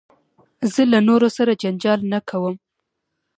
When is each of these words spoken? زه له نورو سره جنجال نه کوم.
زه 0.73 0.81
له 0.91 0.99
نورو 1.07 1.27
سره 1.37 1.59
جنجال 1.61 1.99
نه 2.11 2.19
کوم. 2.29 2.55